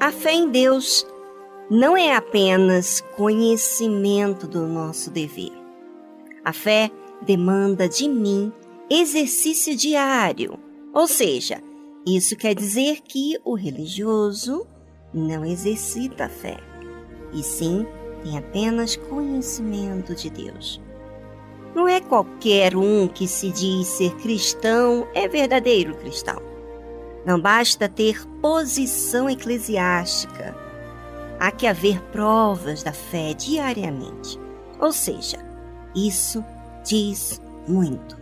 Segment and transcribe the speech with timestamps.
[0.00, 1.06] A fé em Deus
[1.70, 5.52] não é apenas conhecimento do nosso dever.
[6.42, 6.90] A fé
[7.20, 8.50] demanda de mim
[8.88, 10.58] exercício diário,
[10.94, 11.62] ou seja,
[12.06, 14.66] isso quer dizer que o religioso
[15.12, 16.56] não exercita a fé,
[17.34, 17.86] e sim
[18.22, 20.80] tem apenas conhecimento de Deus.
[21.74, 26.49] Não é qualquer um que se diz ser cristão é verdadeiro cristão.
[27.24, 30.56] Não basta ter posição eclesiástica.
[31.38, 34.38] Há que haver provas da fé diariamente.
[34.78, 35.38] Ou seja,
[35.94, 36.44] isso
[36.84, 38.18] diz muito.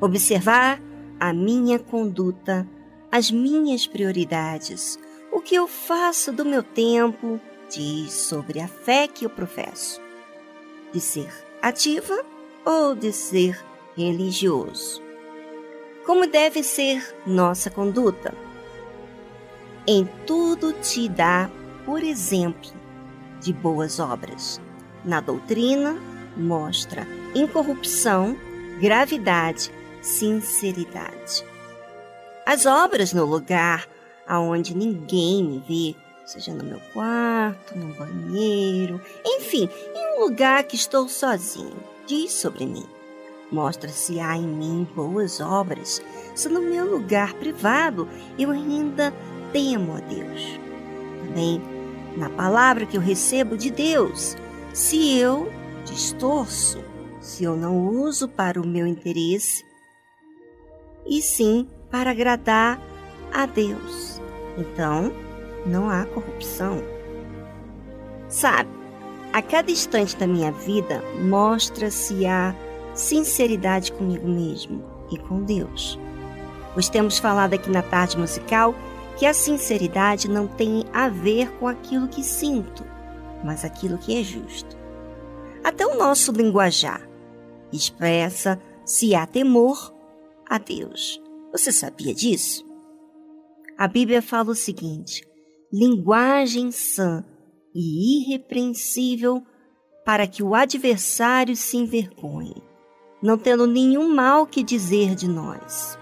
[0.00, 0.80] Observar
[1.18, 2.66] a minha conduta,
[3.10, 4.98] as minhas prioridades,
[5.32, 10.00] o que eu faço do meu tempo, diz sobre a fé que eu professo.
[10.92, 12.24] De ser ativa
[12.64, 13.58] ou de ser
[13.96, 15.02] religioso.
[16.06, 18.34] Como deve ser nossa conduta?
[19.86, 21.50] Em tudo te dá,
[21.84, 22.70] por exemplo,
[23.40, 24.60] de boas obras.
[25.04, 25.96] Na doutrina,
[26.36, 28.36] mostra incorrupção,
[28.80, 31.44] gravidade, sinceridade.
[32.44, 33.88] As obras no lugar
[34.26, 40.76] aonde ninguém me vê, seja no meu quarto, no banheiro, enfim, em um lugar que
[40.76, 42.86] estou sozinho diz sobre mim.
[43.52, 46.02] Mostra se há em mim boas obras,
[46.34, 48.08] se no meu lugar privado
[48.38, 49.12] eu ainda
[49.52, 50.58] temo a Deus.
[51.20, 51.62] Também
[52.16, 54.36] na palavra que eu recebo de Deus,
[54.72, 55.52] se eu
[55.84, 56.82] distorço,
[57.20, 59.64] se eu não uso para o meu interesse,
[61.06, 62.80] e sim para agradar
[63.32, 64.20] a Deus.
[64.56, 65.12] Então,
[65.66, 66.82] não há corrupção.
[68.28, 68.70] Sabe,
[69.32, 72.54] a cada instante da minha vida mostra se há
[72.94, 75.98] sinceridade comigo mesmo e com Deus.
[76.74, 78.74] Pois temos falado aqui na tarde musical
[79.18, 82.84] que a sinceridade não tem a ver com aquilo que sinto,
[83.44, 84.76] mas aquilo que é justo.
[85.62, 87.08] Até o nosso linguajar
[87.72, 89.94] expressa se há temor
[90.48, 91.20] a Deus.
[91.52, 92.66] Você sabia disso?
[93.78, 95.26] A Bíblia fala o seguinte:
[95.72, 97.24] linguagem sã
[97.74, 99.42] e irrepreensível
[100.04, 102.62] para que o adversário se envergonhe,
[103.22, 105.98] não tendo nenhum mal que dizer de nós.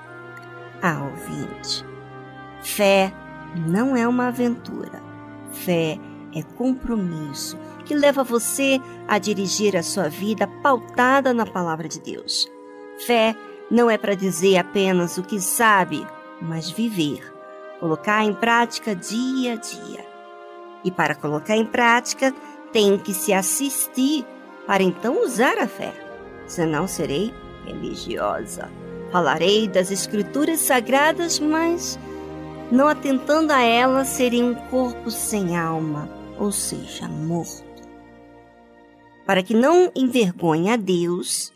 [0.83, 1.85] Ah, ouvinte,
[2.63, 3.13] fé
[3.69, 5.03] não é uma aventura.
[5.53, 5.99] Fé
[6.35, 12.49] é compromisso que leva você a dirigir a sua vida pautada na palavra de Deus.
[13.07, 13.37] Fé
[13.71, 16.07] não é para dizer apenas o que sabe,
[16.41, 17.21] mas viver,
[17.79, 20.07] colocar em prática dia a dia.
[20.83, 22.35] E para colocar em prática,
[22.73, 24.25] tem que se assistir
[24.67, 26.10] para então usar a fé.
[26.51, 27.33] Senão serei
[27.65, 28.69] religiosa.
[29.13, 31.97] Falarei das escrituras sagradas, mas
[32.73, 37.63] não atentando a elas, serei um corpo sem alma, ou seja, morto.
[39.25, 41.53] Para que não envergonhe a Deus,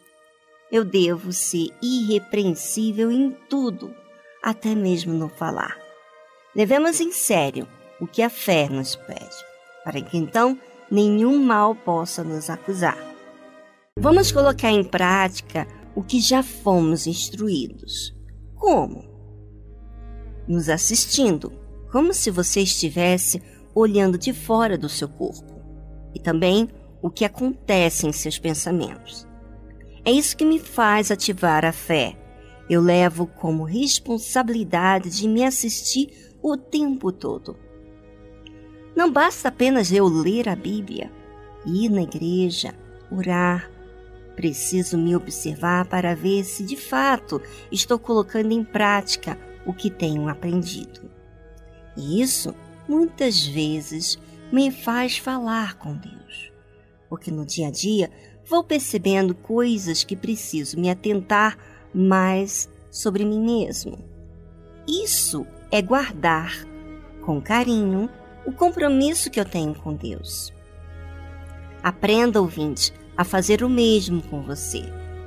[0.70, 3.92] eu devo ser irrepreensível em tudo,
[4.40, 5.76] até mesmo no falar.
[6.54, 7.66] Levemos em sério
[8.00, 9.44] o que a fé nos pede,
[9.82, 10.56] para que então
[10.88, 13.13] nenhum mal possa nos acusar.
[14.00, 18.12] Vamos colocar em prática o que já fomos instruídos.
[18.56, 19.04] Como?
[20.48, 21.52] Nos assistindo,
[21.92, 23.40] como se você estivesse
[23.72, 25.62] olhando de fora do seu corpo,
[26.12, 26.68] e também
[27.00, 29.28] o que acontece em seus pensamentos.
[30.04, 32.18] É isso que me faz ativar a fé.
[32.68, 37.56] Eu levo como responsabilidade de me assistir o tempo todo.
[38.96, 41.12] Não basta apenas eu ler a Bíblia,
[41.64, 42.74] ir na igreja,
[43.10, 43.73] orar.
[44.36, 47.40] Preciso me observar para ver se de fato
[47.70, 51.10] estou colocando em prática o que tenho aprendido.
[51.96, 52.54] E isso
[52.88, 54.18] muitas vezes
[54.52, 56.52] me faz falar com Deus,
[57.08, 58.10] porque no dia a dia
[58.44, 61.56] vou percebendo coisas que preciso me atentar
[61.94, 63.98] mais sobre mim mesmo.
[64.86, 66.52] Isso é guardar
[67.22, 68.10] com carinho
[68.44, 70.52] o compromisso que eu tenho com Deus.
[71.82, 74.82] Aprenda, ouvinte, a fazer o mesmo com você.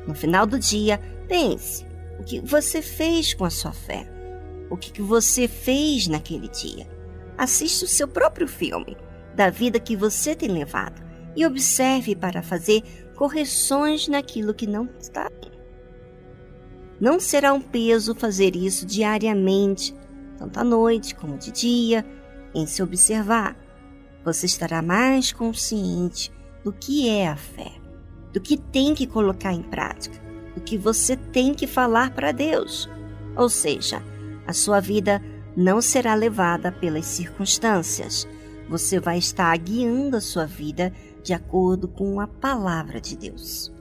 [0.07, 1.86] No final do dia, pense
[2.19, 4.10] o que você fez com a sua fé.
[4.69, 6.88] O que você fez naquele dia.
[7.38, 8.98] Assista o seu próprio filme
[9.36, 11.01] da vida que você tem levado
[11.36, 12.81] e observe para fazer
[13.16, 15.51] correções naquilo que não está bem.
[17.00, 19.94] Não será um peso fazer isso diariamente,
[20.38, 22.04] tanto à noite como de dia,
[22.56, 23.56] em se observar,
[24.25, 26.31] você estará mais consciente
[26.68, 27.72] do que é a fé,
[28.34, 30.22] do que tem que colocar em prática,
[30.54, 32.90] do que você tem que falar para Deus.
[33.38, 34.04] Ou seja,
[34.46, 35.24] a sua vida
[35.56, 38.28] não será levada pelas circunstâncias.
[38.68, 40.92] Você vai estar guiando a sua vida
[41.24, 43.72] de acordo com a palavra de Deus.